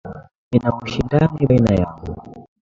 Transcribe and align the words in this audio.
Nina 0.49 0.69
ushindani 0.85 1.45
baina 1.49 1.71
yangu. 1.81 2.11